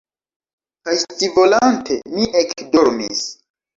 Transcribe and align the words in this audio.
Kaj 0.87 0.95
scivolante, 1.01 1.99
mi 2.17 2.25
ekdormis. 2.41 3.23